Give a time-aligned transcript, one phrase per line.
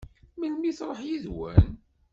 [0.39, 1.67] Melmi i tṛuḥ yid-wen?